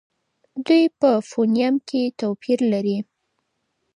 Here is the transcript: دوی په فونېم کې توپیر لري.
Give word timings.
دوی 0.65 0.83
په 0.99 1.09
فونېم 1.29 1.75
کې 1.87 2.01
توپیر 2.19 2.59
لري. 2.73 2.97